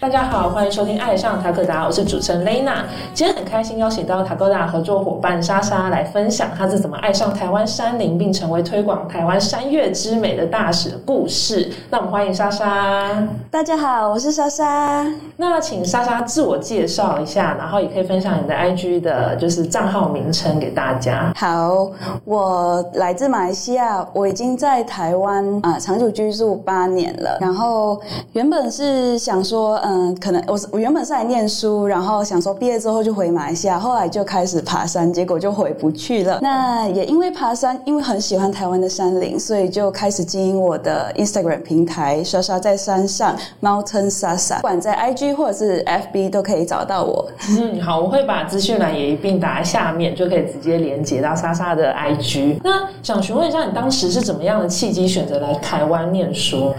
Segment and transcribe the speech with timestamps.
[0.00, 2.84] 大家好，欢迎收听《爱上塔克达》，我是主持人 Lena。
[3.12, 11.70] 今天很开心邀请到塔克达合作伙伴莎莎来分享她是怎么爱上台湾山林，并成为推广台湾山岳之美的大使的故事。
[11.90, 13.28] 那我们欢迎莎莎。
[13.50, 15.06] 大家好，我是莎莎。
[15.36, 21.30] 那请莎莎自我介绍一下，然后也可以分享你的 IG 的就是账号名称给大家。
[21.36, 21.90] 好，
[22.24, 27.38] 我来自马来西亚，我已经在台湾啊、长久居住八年了。
[27.40, 28.00] 然后
[28.32, 36.38] 原本是想说，嗯，可能我我原本是来念书，然后想说毕业之后就回马来西亚，后来就开始爬山，结果就回不去了。
[36.42, 47.26] 那也因为爬山，因为很喜欢台湾的山林，所以就开始经营我的 Instagram 平台“莎莎在山上 Mountain Sasa”，不管在 IG 或者是 FB 都可以找到我。
[47.50, 52.58] 嗯，好，我会把资讯栏也一并打在下面，就可以直接连接到莎莎的 IG。
[52.62, 56.74] 那想询问一下，你当时是怎么样的契机选择来台湾念书呢？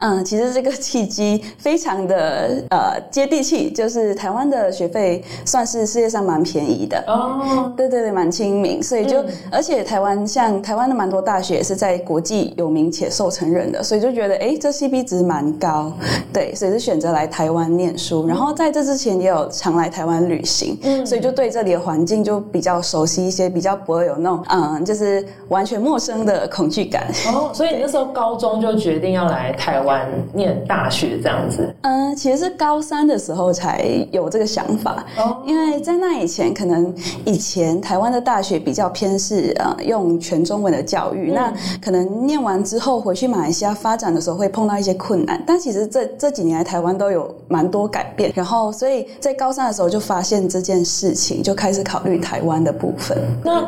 [0.00, 7.02] 嗯，其实这个契机非常的呃接地气，就是台湾的学费算是世界上蛮便宜的。
[7.06, 15.92] 哦，对对对，蛮亲民，所以就、嗯而且台湾像台湾的蛮多大学也是在国际有名且受承认的，所以就觉得哎，这 CP 值蛮高，
[16.32, 18.26] 对，所以就选择来台湾念书。
[18.26, 27.06] 然后在这之前也有常来台湾旅行，嗯所以就对这里的环境就比较熟悉一些，比较不会有那种嗯，就是完全陌生的恐惧感。
[27.28, 29.85] 哦，所以你那时候高中就决定要来台湾
[30.32, 31.74] 念大学这样子。
[31.82, 53.16] 嗯，其实是高三的时候才有这个想法，哦因为在那以前，可能以前台湾的大学比较偏是呃用全中文的教育，那可能念完之后回去马来西亚发展的时候会碰到一些困难，但其实这这几年来台湾都有蛮多改变，然后所以在高三的时候就发现这件事情，就开始考虑台湾的部分。
[53.44, 53.62] 那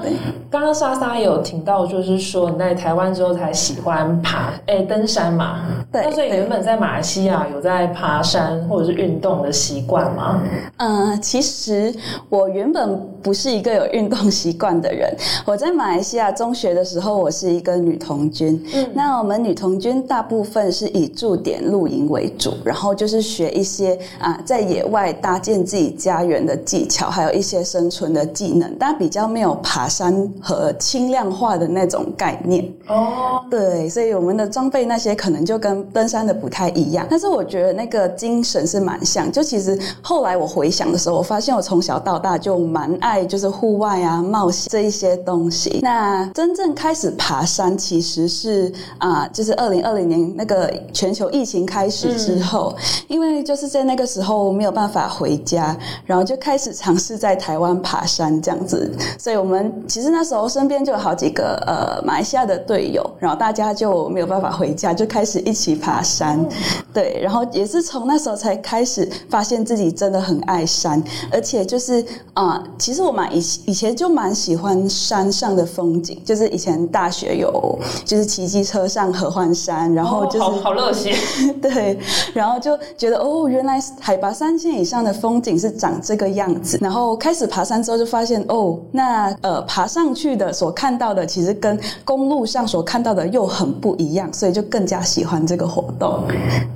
[0.50, 5.64] 刚刚莎莎有提到，就是说你在台湾之后才喜欢爬，哎、登山嘛。
[5.91, 10.41] 对那所以原本在马来西亚有在爬山或者是运动的习惯吗？
[10.79, 11.95] 嗯，其实
[12.30, 15.14] 我原本不是一个有运动习惯的人。
[15.45, 18.58] 我在马来西亚中学的时候，我是一个女童军。
[18.74, 32.67] 嗯，那我们女童军大部分是以驻点露营为主，然后就是学一些啊在野外搭建自己家园的技巧，还有一些生存的技能，但比较没有爬山和轻量化的那种概念。
[32.86, 39.31] 哦，对，所以我们的装备那些可能就跟登山的不太一样，但是我觉得那个精神是蛮像。
[39.33, 45.81] 就其实后来我回想的时候，我发现我从小到大就蛮爱就是户外啊、冒险这一些东西。
[45.83, 52.73] 那真正开始爬山，其实是啊、就是二零二零年那个全球疫情开始之后，
[53.08, 55.77] 因为就是在那个时候没有办法回家，
[56.07, 58.89] 然后就开始尝试在台湾爬山这样子。
[59.19, 66.45] 所以我们其实那时候身边就有好几个呃马来西亚的队友，然后大家就没有办法回家，就开始一起爬山。
[66.93, 72.05] 对，然后也是从那时候才开始发现自己真的很爱山，而且就是
[72.35, 81.15] 啊、其实我蛮以以前就蛮喜欢山上的风景，就是以前大学有就是骑机车上合欢山，然后就是、好好热血。
[81.61, 81.99] 对，
[82.33, 86.79] 然后就觉得哦，原来海拔三千以上的风景是长这个样子。
[86.81, 96.24] 然后开始爬山之后，就发现哦，那呃爬上去的所看到的，其实跟公路上所看到的又很不一样，所以就更加喜欢这个活动。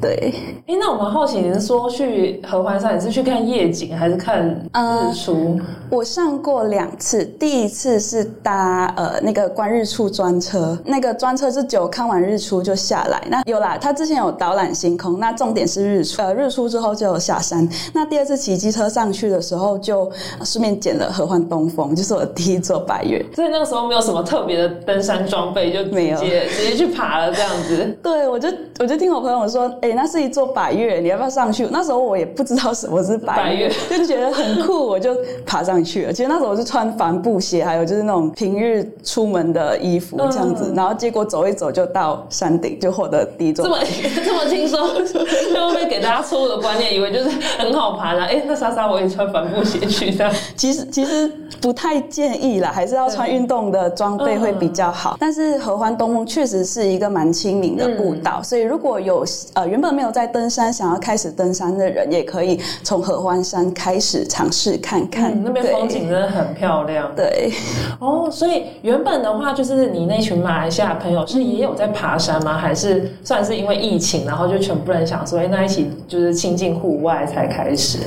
[0.00, 0.34] 对，
[0.66, 5.60] 哎、那我们好奇，你是说去合欢山，你是去看夜景还是看日出？
[5.90, 13.22] 我上过两次，第一次是搭呃那个观日出专车，那个专车是九看完日出就下来。
[13.28, 17.69] 那有啦，他之前有导览星空，那重点是日出，呃日出之后就有下山。
[17.92, 23.24] 那第二次骑机车上去的时候就，呃顺便捡了合欢东风，就是我的第一座白月。
[23.34, 27.96] 所以那个时候没有什么特别的登山装备，就直没有接直接去爬了这样子。
[28.02, 28.48] 对，我就
[28.80, 31.66] 我就听我朋友说，哎、那是一座百越，你要不要上去？
[31.70, 36.12] 那时候我也不知道什么是百越，就觉得很酷，我就爬上去了。
[36.12, 43.78] 其实那时候我是穿帆布鞋，还有就是那种平日出门的衣服这样子，嗯然后结果走一走就到山顶，就获得第一座这么
[44.25, 47.28] 这么轻松， 会不会给大家错误的观念，以为就是
[47.58, 48.25] 很好爬啦？
[48.25, 50.31] 哎、那莎莎我也穿帆布鞋去的。
[50.56, 51.31] 其实其实
[51.61, 55.17] 不太建议啦，还是要穿运动的装备会比较好。
[55.20, 59.25] 但是合欢东峰确实是一个蛮亲民的步道，所以如果有
[59.55, 65.32] 呃原本没有在登山想要开始登山的人，也可以从合欢山开始尝试看看。
[65.32, 67.11] 嗯，那边风景真的很漂亮。
[67.14, 67.52] 对，
[68.00, 72.56] 哦，所以原本的话，就是你那群马来西亚朋友是也有在爬山吗？
[72.56, 77.99] 还是算是因为疫情，然后就全部人想说，哎、那一起就是亲近户外才开始？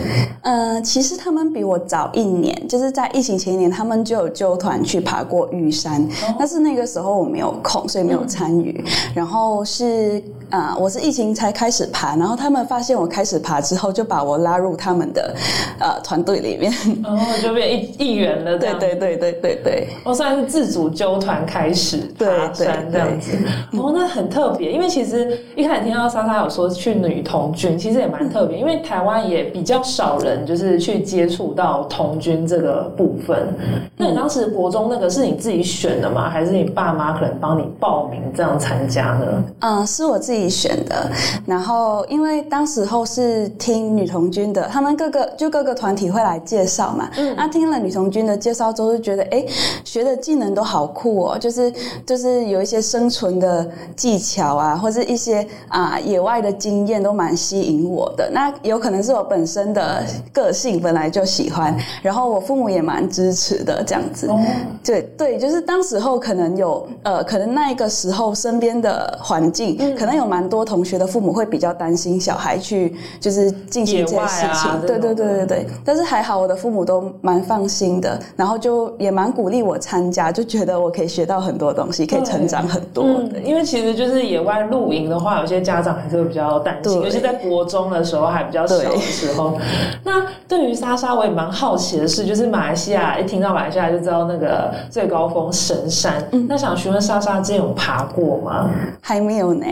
[0.42, 6.08] 呃，其实他们比我早一年，就是在疫情前一年，他们就有揪团去爬过玉山，
[6.38, 8.84] 但是那个时候我没有空，所以没有参与。
[9.14, 10.22] 然后是
[10.56, 15.36] 啊、我是疫情才开始爬，然后他们发现我开始爬之后，就把我拉入他们的
[15.80, 16.72] 呃团队里面。
[17.04, 23.32] 然后就变一一员了，对对对对对对对，哦，算是自主纠团开始对爬山对这样子。
[23.74, 33.54] 哦，那很特别，因为其实一开始听到莎莎有说去女童军，其实也蛮特别，因为台湾也比较少人就是去接触到童军这个部分。
[33.98, 36.30] 那你当时国中那个是你自己选的吗？
[36.30, 39.44] 还是你爸妈可能帮你报名这样参加呢？
[39.60, 41.10] 嗯，是我自己选的。
[41.46, 47.10] 然后因为当时候是听女童军的，他们各个就各个团体会来介绍嘛。
[47.18, 49.46] 嗯，那听了女童军的介绍之后，就觉得哎，
[49.84, 51.72] 学的技能都好酷哦，就是
[52.06, 58.30] 就是有一些生存的技巧啊，或是一些啊、野外的经验都蛮吸引我的。
[58.32, 60.04] 那有可能是我本身的
[60.34, 64.28] 个性本来就喜欢，然后我父母也蛮支持的这样子。
[64.28, 64.40] 哦，
[64.84, 74.72] 对对，就是当时候可能有呃，可能那一个时候身边的环境，嗯可能有蛮多同学的父母会比较担心小孩去就是进行这些事情。
[74.82, 83.04] 这对对对对对，但是还好我的父母都蛮放心的，然后就也蛮鼓励我参加，就觉得我可以学到很多东西，可以成长很多。
[83.04, 89.58] 嗯，因为其实就是野外露营的话，有些家长还是会比较担心，尤其在国中的时候还比较小的对时候。
[90.04, 98.70] 那对于莎莎，我也蛮好奇的是，就是马来西亚一听到马来西亚就知道那个最高峰神山，嗯那想询问莎莎之前有爬过吗？
[99.02, 99.66] 还没有呢，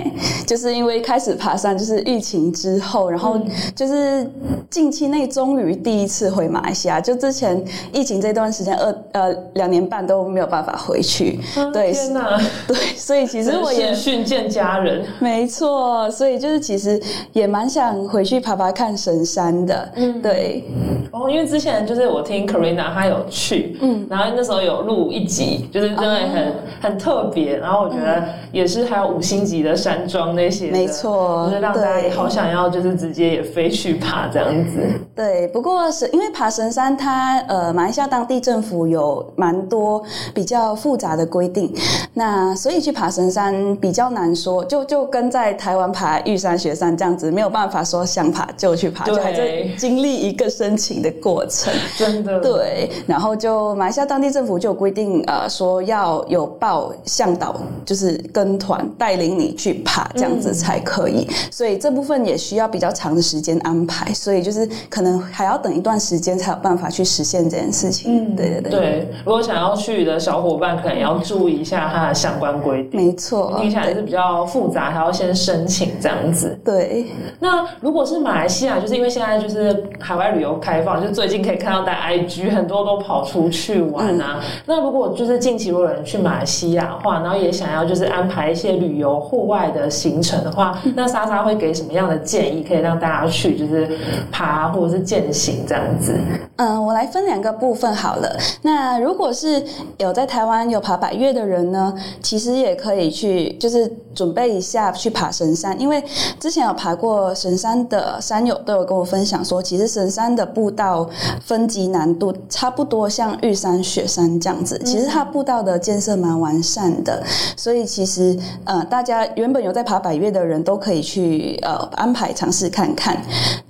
[0.45, 3.39] 就是因为开始爬山就是疫情之后，然后
[3.75, 4.29] 就是
[4.69, 11.39] 近期内终于第一次回马来西亚，就之前疫情这段时间二呃两年半都没有办法回去，
[11.71, 15.05] 对啊天哪，对，所以其实我也是训见家人。
[15.19, 17.01] 没错，所以就是其实
[17.31, 20.63] 也蛮想回去爬爬看神山的，嗯，对，
[21.11, 26.53] 哦，因为之前就是我听 Karina 她有去，嗯，然后那时候有录一集，就是真的很、哦。
[26.81, 34.79] 很特别，然后我觉得也是还有五星级的山庄那没错就是让大家也对好想要就是直接也飞去爬这样子。
[35.15, 40.03] 对，不过是因为爬神山它，呃，马来西亚当地政府有蛮多
[40.33, 41.73] 比较复杂的规定，
[42.13, 51.71] 那所以去爬神山比较难说，就就跟在台湾爬玉山、雪山这样子，没有办法说想爬就去爬，就还在经历一个申请的过程。
[51.97, 57.55] 真的，对，然后就马来西亚当地政府就有规定，呃，说要有报向导，
[57.85, 61.27] 就是跟团带领你去爬，这样子才可以。
[61.51, 68.33] 所以这部分也需要比较长的时间安排，所以就是可能还要等一段时间才有办法去实现这件事情。
[68.33, 72.99] 嗯，对对对，对，如果想要去的小伙伴，可能也要注意一下它的相关规定。
[72.99, 76.57] 没错，听起来是比较复杂，还要先申请这样子。
[76.63, 77.07] 对。
[77.39, 84.39] 那如果是马来西亚，就是因为现在就是海外旅游开放，就最近可以看到在 IG 很多都跑出去玩啊。
[84.65, 93.87] 那如果就是近期如果有人去马来西亚的话，然后也想要就是安排一些旅游户外的行程的话，那莎莎会给什么样的建议，可以让大家去就是
[94.31, 96.17] 爬或者是践行这样子？
[96.57, 98.37] 嗯，我来分两个部分好了。
[98.61, 99.63] 那如果是
[99.97, 106.03] 有在台湾有爬百越的人呢，其实也可以去，就是准备一下去爬神山，因为
[106.39, 111.09] 之前有爬过神山的山友都有跟我分享说，其实神山的步道
[111.41, 117.23] 分级难度差不多像玉山、雪山这样子，其实它步道的建设蛮完善的，
[117.57, 123.19] 所以其实呃，大家原本有在爬百越的人都可以去呃安排尝试看看。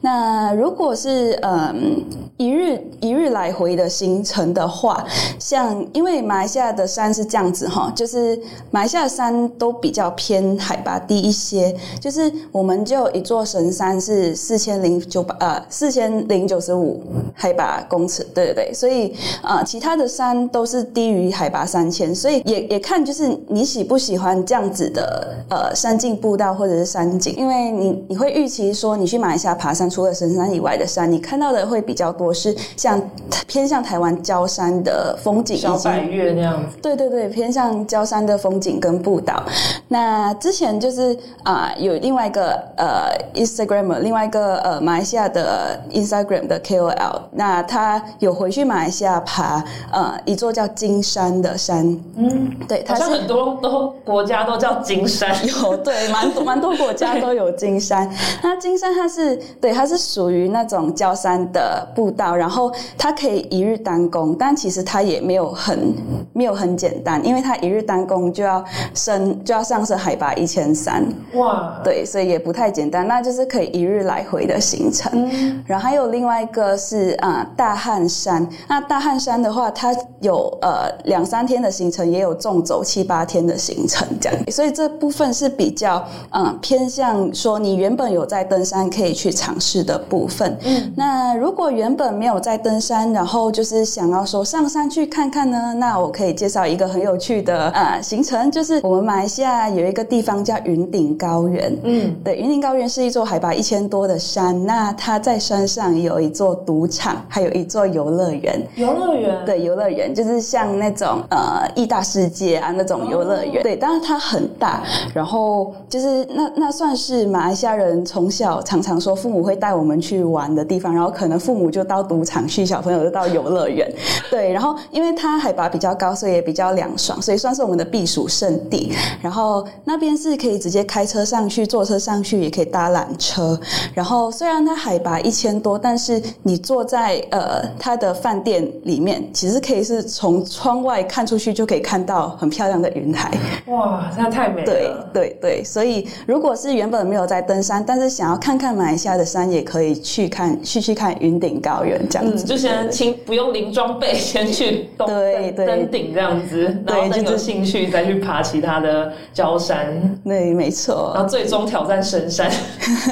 [0.02, 2.04] 那如果是嗯
[2.36, 5.06] 一日一日来回的行程的话，
[5.39, 8.39] 像因为马来西亚的山是这样子哈，就是
[8.72, 17.01] 马来西亚的山都比较偏海拔低一些，就是我们就一座神山是四千零九百呃四千零九十五
[17.34, 33.01] 海拔公尺，对对对，所以呃其他的山都是低于海拔三千，所以也也看就是你喜不喜欢这样子的呃山径步道或者是山景，因为你你会预期说你去马来西亚爬山，除了神山以外的山，你看到的会比较多是像
[33.48, 36.77] 偏向台湾礁山的风景小百越那样子。
[36.82, 39.43] 对对对，偏向焦山的风景跟步道。
[39.88, 55.34] 那之前就是啊、有另外一个呃 Instagram，另外一个呃马来西亚的 Instagram 的 KOL，那他有回去马来西亚爬呃一座叫金山的山，嗯，对，他是很多都国家都叫金山。
[55.48, 58.10] 有对，蛮多蛮多国家都有金山。
[58.41, 62.53] 那金山它是对，它是属于那种焦山的步道，然后
[62.98, 65.94] 它可以一日单工，但其实它也没有很
[66.34, 68.64] 没有很简单，因为它一日单工就要
[68.96, 73.08] 升就要上上升海拔一千三，哇，对，所以也不太简单。
[73.08, 75.12] 那就是可以一日来回的行程。
[75.14, 78.48] 嗯然后还有另外一个是啊、呃大汉山。
[78.68, 84.40] 那大汉山的话，它有呃两三天的行程，也有纵走七八天的行程这样。
[84.52, 85.98] 所以这部分是比较
[86.30, 90.58] 嗯、呃偏向说你原本有在登山可以去尝试的部分。
[90.64, 101.74] 嗯，那如果原本没有在登山，然后就是想要说上山去看看呢，那我可以介绍一个很有趣的呃行程，就是我们马来西亚有一个地方叫云顶高原。
[101.84, 108.62] 嗯，对，云顶高原是一座海拔一千多的山，那它在山上有一座赌场，还有一座游乐园。
[108.76, 113.64] 游乐园，对，游乐园就是像那种呃异大世界啊那种游乐园。
[113.64, 114.84] 对，当然它很大，
[115.14, 123.92] 然后就是那那算是马来西亚人从小常常说父母会带我们去玩的地方，然后可能父母就到赌场去，小朋友就到游乐园。
[124.30, 128.94] 对，然后因为它海拔比较高，所以也比较凉爽，所以算是我们的避暑胜地。
[129.22, 133.60] 然后那边是可以直接开车上去，坐车上去，也可以搭缆车。
[133.94, 143.32] 然后虽然它海拔一千多，但是你坐在呃它的饭店里面，其实可以是从窗外看出去就可以看到很漂亮的云海。
[143.68, 144.94] 哇，真的太美了对。
[145.13, 152.44] 对对，所以如果是原本没有在登山，但是想要看看马来西亚的山，也可以去看去去看云顶高原这样嗯，子。
[152.46, 159.88] 就先轻不用零装备， 先去登登对对登顶这样子，然后等有兴趣再去爬其他的礁山，
[160.24, 161.24] 对，没错然。
[161.24, 162.50] 后最终挑战深山，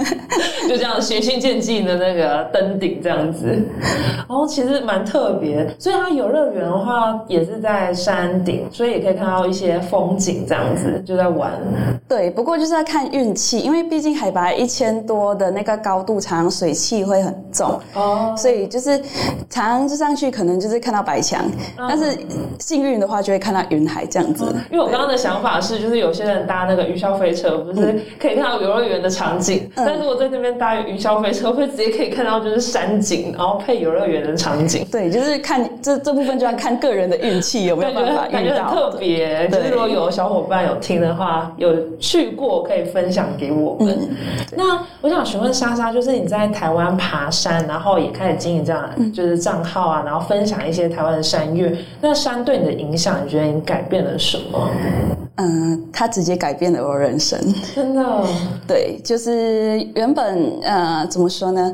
[0.67, 3.47] 就这样循序渐进的那个登顶这样子。
[4.27, 11.51] 然后其实蛮特别，所以它游乐园的话也是在山顶，所以也可以看到一些风景这样子，就在玩。
[12.07, 17.79] 对，不过就是要看运气，因为毕竟海拔一千多的那个高度，常常水汽会很重。
[17.93, 19.00] 哦，所以就是
[19.49, 21.43] 常常就上去，可能就是看到白墙，
[21.77, 22.17] 嗯但是
[22.59, 24.45] 幸运的话就会看到云海这样子。
[24.71, 34.87] 因为我刚刚的想法是，就是有些人搭那个云霄飞车，不是可以看到游乐园的场景，嗯但如果在那边搭云霄飞车，会直接可以看到就是山景，然后配游乐园的场景。
[34.91, 38.91] 对，就是看这这部分就要看个人的运气有没有办法遇到特。
[38.99, 39.01] 别。
[39.49, 43.97] 就是如果有小伙伴有听的话，有去过可以分享给我们。
[43.99, 44.15] 嗯
[44.55, 51.75] 那我想询问莎莎，就是你在台湾爬山，然后也开始经营这样嗯就是账号啊，然后分享一些台湾的山月。
[52.01, 54.69] 那山对你的影响，你觉得你改变了什么？
[55.43, 57.39] 嗯，它直接改变了我人生。
[57.73, 58.23] 真的，
[58.67, 61.73] 对，就是原本呃怎么说呢？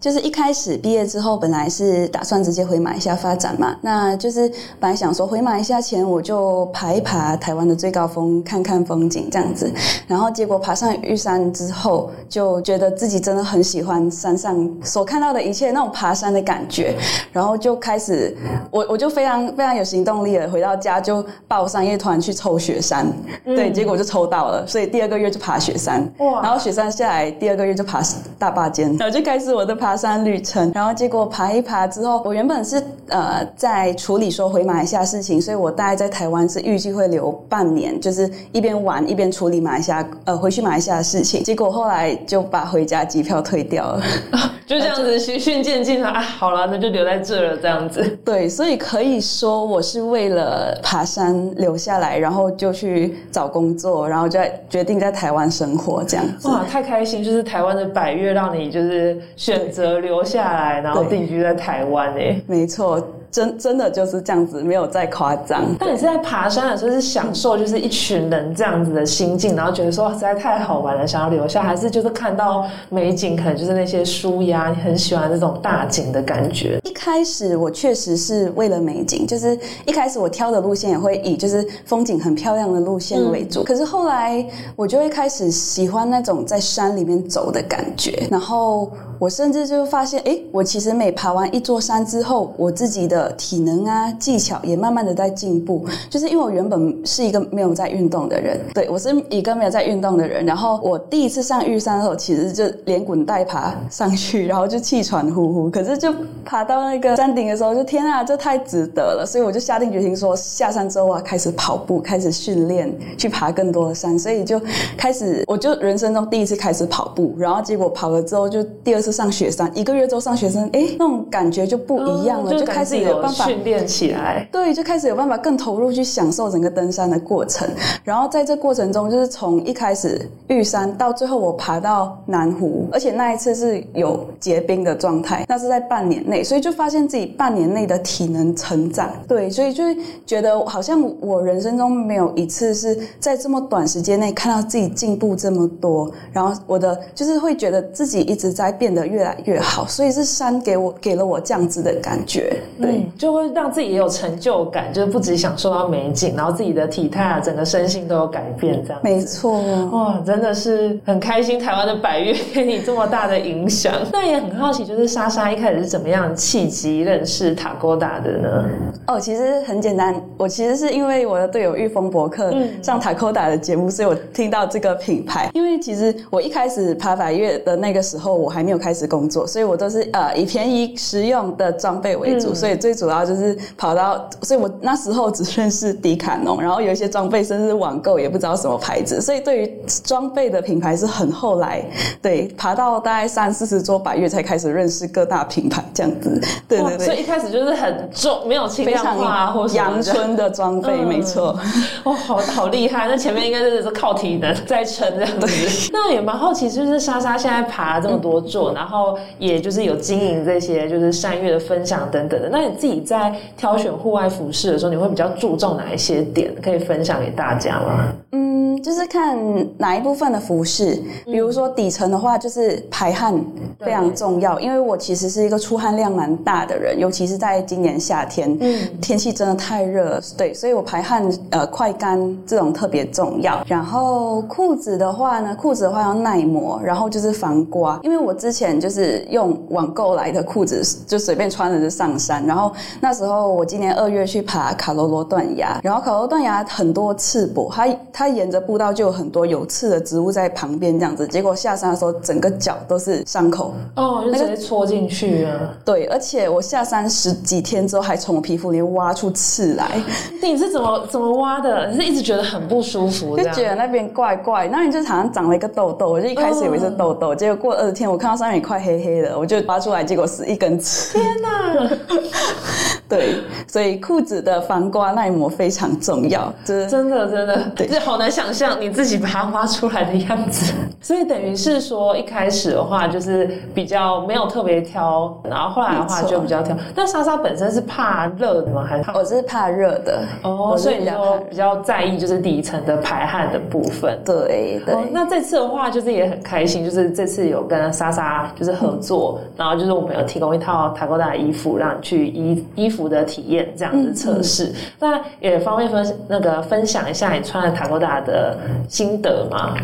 [0.00, 3.76] 就是一开始毕业之后，本来是打算直接回马来西亚发展嘛。
[3.82, 4.50] 那就是
[4.80, 9.70] 本来想说回马来西亚前，我就爬一爬台湾的最高峰，看看风景这样子。
[10.06, 16.96] 然后结果爬上玉山之后，就觉得自己真的很喜欢山上所看到的一切那种爬山的感觉，
[17.30, 18.34] 然后就开始
[18.70, 23.01] 我我就非常非常有行动力了，回到家就报商业团去抽雪山，
[23.44, 28.00] 对，结果就抽到了，所以第二个月就爬雪山，哇然后雪山下来，第二个月就爬
[28.38, 30.70] 大坝尖，然后就开始我的爬山旅程。
[30.74, 41.42] 然后结果爬一爬之后，我原本是呃在处理说回马来西亚事情，所以我大概在台湾是预计会留半年，就是一边玩一边处理马来西亚呃回去马来西亚的事情。
[41.42, 44.02] 结果后来就把回家机票退掉了。
[44.64, 48.02] 就这样子循序渐进的啊，好了，那就留在这了，这样子。
[48.24, 52.91] 对，所以可以说我是为了爬山留下来，然后就去
[53.30, 56.48] 找工作，然后就在决定在台湾生活这样子。
[56.48, 57.22] 哇，太开心！
[57.22, 62.40] 就是台湾的百越让你就是选择留下来，然后定居在台湾诶。
[62.46, 63.00] 没错，
[63.32, 65.64] 真真的就是这样子，没有再夸张。
[65.78, 76.78] 但你是在爬山的时候是享受就是一群人这样子的心境，然后觉得说实在太好玩了，想要留下，还是就是看到美景，可能就是那些舒压，你很喜欢这种大景的感觉。
[76.84, 83.64] 一开始我确实是为了美景，就是一开始我挑的路线也会以就是风景很漂亮的路线为主。
[83.64, 84.46] 可是后来
[84.76, 95.84] 我就会开始喜欢那种在山里面走的感觉，然后我甚至就发现，哎，我其实每爬完一座山之后，我自己的体能啊技巧也慢慢的在进步。
[96.08, 100.44] 就是因为我原本是一个没有在运动的人，对我是一个没有在运动的人。
[100.46, 105.70] 然后我第一次上玉山的时候，其实就连滚带爬上去，然后就气喘呼呼。
[105.70, 106.12] 可是就
[106.44, 109.26] 爬到那个山顶的时候，就天啊，这太值得了！
[109.26, 114.18] 所以我就下定决心说，下山之后啊开始跑步，开始训练，去爬更多的山。
[114.18, 114.60] 所以就
[114.96, 124.46] 开始，我就人生中第一次开始跑步，然后结果跑了之后，就第二次上雪山，一个月之后上雪山，哎，那种感觉就不一样了，嗯就就开始感觉自己的有办法训练起来。
[124.50, 127.68] 对，就开始有办法更投入去享受整个登山的过程。
[128.04, 139.10] 然后在这过程中，就是从一开始玉山到最后我爬到南湖，而且那一次是有结冰的状态，那是在半年内，所以就发现自己半年内的体能成长。
[139.28, 152.56] 对，所以就会觉得好像我人生中没有一次是在这么短时间内看到自己进步这么多，然后我的就是会觉得自己一直在变得越来越好，所以是山给我给了我这样子的感觉。
[152.80, 153.01] 对。
[153.16, 159.00] 就会让自己也有成就感，就是不止享受到美景，然后自己的体态啊，整个身心都有改变，这样。
[159.02, 163.92] 没错，哇，真的是很开心，台湾的百越给你这么大的影响。
[164.12, 168.64] 那也很好奇，就是莎莎一开始是怎么样契机认识塔勾达的呢？
[169.06, 175.50] 哦，其实很简单，我其实是因为我的队友玉峰博客嗯上塔勾达的节目，所以我听到这个品牌。
[175.54, 191.84] 因为其实我一开始爬百越的那个时候，我还没有开始工作，所以我都是呃以便宜实用的装备为主，嗯所以最主要就是跑到，所以我那时候只认识迪卡侬，然后有一些装备甚至网购也不知道什么牌子，所以对于装备的品牌是很后来，
[192.20, 197.06] 对，爬到大概三四十桌百越才开始认识各大品牌这样子，对对对。
[197.06, 200.02] 所以一开始就是很重，没有轻量化啊，或常什么的。
[200.02, 201.58] 阳春的装备，嗯没错。
[202.04, 203.06] 哇，好好厉害！
[203.08, 205.46] 那前面应该真的是靠体能在撑这样子。
[205.92, 212.48] 那也蛮好奇，就是莎莎现在爬了这么多座，然后也就是有经营这些就是山月的分享等等的。
[212.50, 216.52] 那你自己在挑选户外服饰的时候，你会比较注重哪一些点？
[216.60, 218.12] 可以分享给大家吗？
[218.32, 218.51] 嗯，
[218.82, 219.38] 就是看
[219.78, 223.34] 哪一部分的服饰，比如说底层的话，就是排汗
[223.80, 228.88] 非常重要，因为我其实是一个出汗量蛮大的人，尤其是在今年夏天，嗯。
[229.00, 233.62] 天气真的太热了，对，所以我排汗呃快干这种特别重要。
[233.66, 255.74] 然后裤子的话呢，裤子的话要耐磨，然后就是防刮，因为我之前就是用网购来的裤子，就随便穿了就上山，然后那时候我今年二月去爬卡罗罗断崖，然后卡罗罗断崖很多刺柏，它它沿着步道就有很多有刺的植物在旁边这样子，结果下山的时候整个脚都是伤口，哦，就直接戳进去啊！
[255.84, 260.02] 对，而且我下山十几天之后还从我皮肤里面挖出刺来，
[260.42, 261.90] 你是怎么怎么挖的？
[261.90, 271.18] 你是一直觉得很不舒服，这就样觉得那边怪怪，那你就好像长了一个痘痘，我就一开始以为是痘痘，结果过二十天我看到上面一块黑黑的，我就挖出来，结果是一根刺。
[271.18, 271.90] 天哪！
[273.08, 273.34] 对，
[273.68, 280.72] 所以裤子的防刮耐磨非常重要，就是真的真的，对这好难想象你自己把它挖出来的样子。
[281.00, 286.76] 所以等于是说，一开始的话就是比较没有特别挑，然后后来的话就比较挑。
[286.94, 288.84] 但莎莎本身是怕热的吗？
[288.88, 290.76] 还是怕我是怕热的哦？
[290.78, 294.18] 所以你比较比较在意就是底层的排汗的部分。
[294.24, 294.94] 对对。
[294.94, 304.72] 哦，那这次的话就是也很开心，就是这次有跟莎莎就是合作，然后就是我们有提供一套塔沟达的衣服，让你去衣衣服的体验这样子测试。
[305.00, 308.51] 那也方便分那个分享一下你穿了塔沟达的
[308.88, 309.74] 心得吗？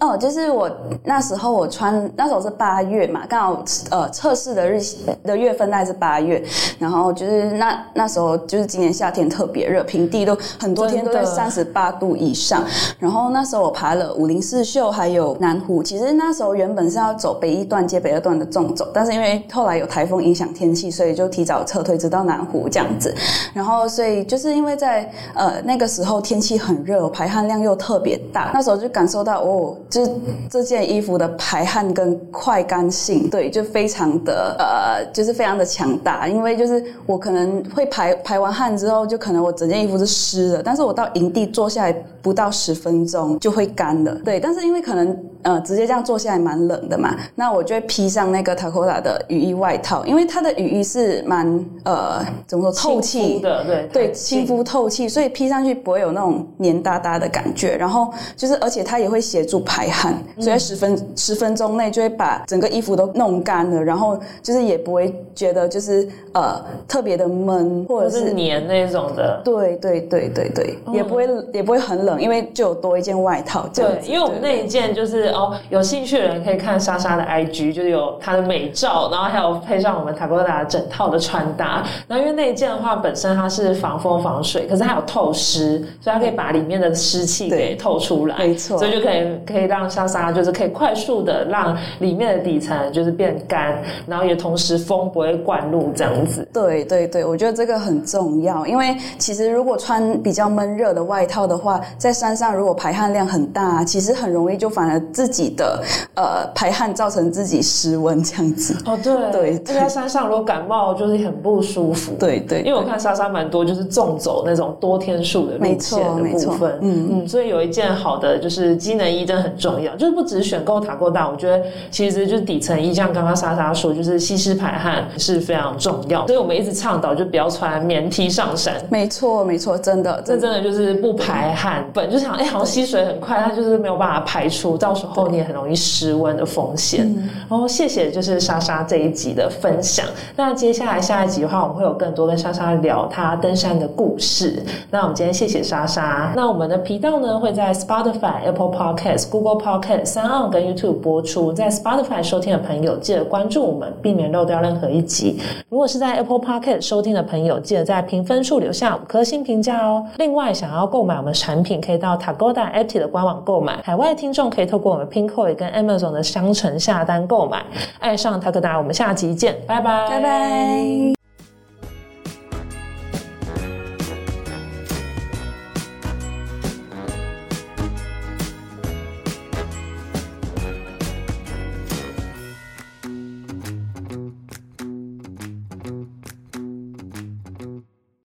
[0.00, 0.70] 哦，就是我
[1.02, 4.80] 那时候我穿那时候是八月嘛，刚好呃测试的日
[5.22, 6.42] 的月份大概是八月，
[6.78, 12.62] 然后就是那那时候就是今年夏天特别热，平地都很多天都在三十八度以上。
[12.98, 23.14] 然后那时候我爬了五零四秀还有南湖，其实那时候原本是要走北一段接北二段的纵走，但是因为后来有台风影响天气，所以就提早撤退，直到南湖这样子。
[23.52, 30.10] 然后所以就是因为在呃那个时候天气很热，排汗量又特别大，那时候就感受到哦，就是
[30.50, 36.28] 这件衣服的排汗跟快干性，对，就非常的呃，就是非常的强大。
[36.28, 44.40] 因为就是我可能会排排完汗之后，就可能我整件衣服是湿的，但是我到营地坐下来不到十分钟就会干了，对。
[44.40, 57.76] 但是因为可能呃直接这样坐下来蛮冷的嘛，那我就会披上那个 Takoda 的雨衣外套，因为它的雨衣是蛮呃怎么说透气的，对对，亲肤透气，所以披上去不会有那种黏哒哒的感觉。
[57.76, 63.82] 然后就是，而且它也会协助排汗，所以在十分十分钟内就会把整个衣服都弄干了。
[63.82, 69.40] 然后就是也不会觉得就是呃特别的闷，或或者是是黏那种的。
[69.44, 81.82] 对对对对对，也不会也不会很冷，因为就有多一件外套这样对，因为我们那一件就是哦，有兴趣的人可以看莎莎的 IG，就是有她的美照，然后还有配上我们塔哥达整套的穿搭。
[82.08, 96.46] 然后因为那一件的话，本身它是防风防水，可是它有透湿，所以它可以把里面的湿气给对透出来，没错所以就可以可以让莎莎就是可以快速的让里面的底层就是变干，然后也同时风不会灌入这样子。
[96.52, 105.82] 对对对，我觉得这个很重要，因为其实如果穿比较闷热的外套的话，在山上如果排汗量很大，其实很容易就反而自自己的
[106.16, 108.76] 呃排汗造成自己失温这样子。
[108.84, 112.12] 哦，对对就在山上如果感冒就是很不舒服。
[112.18, 116.52] 对对，因为我看莎莎蛮多就是纵走那种多天数的路没线没错。
[116.52, 117.08] 部分，嗯。
[117.10, 128.74] 嗯，所以有一件好的就是机能衣真的很重要，就是不只是选购塔购大，我觉得其实就是底层衣，像刚刚莎莎说，就是吸湿排汗是非常重要，所以我们一直倡导就不要穿棉 T 上山。
[128.90, 130.44] 没错没错，真的这真的。
[130.44, 137.06] 真的就是不排汗，本就想哎、好像吸水很快，它就是没有办法排出，到时候你也很容易失温的风险。
[137.48, 140.04] 然后谢谢就是莎莎这一集的分享。
[140.36, 144.62] 那接下来下一集的话，我们会有更多跟莎莎聊她登山的故事。
[144.90, 146.32] 那我们今天谢谢莎莎。
[146.34, 151.52] 那我们的频道呢会在 Spotify、Apple Podcast、Google Podcast、三岸跟 YouTube 播出。
[151.52, 155.40] 在 Spotify 收听的朋友，记得关注我们，避免漏掉任何一集。
[155.68, 160.04] 如果是在 Apple Podcast 收听的朋友，记得在评分处留下五颗星评价哦。
[160.16, 163.80] 另外，想要购买我们产品，可以到 Tagoda Apti 的官网购买。
[163.82, 167.64] 海外听众可以透过我们 Pinkoi 跟 Amazon 的商城下单购买。
[167.98, 171.23] 爱上 t a k d a 我们下集见，拜拜，拜拜。